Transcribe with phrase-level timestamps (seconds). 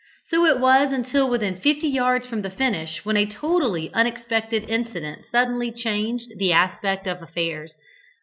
[0.29, 5.27] So it was until within fifty yards from the finish, when a totally unexpected incident
[5.29, 7.75] suddenly changed the aspect of affairs.